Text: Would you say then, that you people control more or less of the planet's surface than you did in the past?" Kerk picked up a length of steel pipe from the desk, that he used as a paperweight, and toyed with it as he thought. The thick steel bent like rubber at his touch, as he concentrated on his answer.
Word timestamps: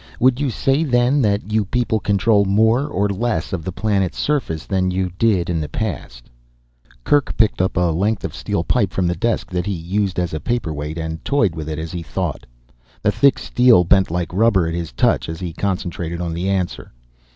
Would 0.19 0.39
you 0.39 0.49
say 0.49 0.83
then, 0.83 1.21
that 1.21 1.51
you 1.51 1.63
people 1.63 1.99
control 1.99 2.43
more 2.43 2.87
or 2.87 3.07
less 3.07 3.53
of 3.53 3.63
the 3.63 3.71
planet's 3.71 4.17
surface 4.17 4.65
than 4.65 4.89
you 4.89 5.11
did 5.19 5.47
in 5.47 5.61
the 5.61 5.69
past?" 5.69 6.23
Kerk 7.03 7.37
picked 7.37 7.61
up 7.61 7.77
a 7.77 7.91
length 7.93 8.23
of 8.23 8.33
steel 8.33 8.63
pipe 8.63 8.91
from 8.93 9.05
the 9.05 9.15
desk, 9.15 9.51
that 9.51 9.67
he 9.67 9.73
used 9.75 10.17
as 10.17 10.33
a 10.33 10.39
paperweight, 10.39 10.97
and 10.97 11.23
toyed 11.23 11.53
with 11.53 11.69
it 11.69 11.77
as 11.77 11.91
he 11.91 12.01
thought. 12.01 12.47
The 13.03 13.11
thick 13.11 13.37
steel 13.37 13.83
bent 13.83 14.09
like 14.09 14.33
rubber 14.33 14.67
at 14.67 14.73
his 14.73 14.91
touch, 14.91 15.29
as 15.29 15.39
he 15.39 15.53
concentrated 15.53 16.19
on 16.19 16.35
his 16.35 16.47
answer. 16.47 16.93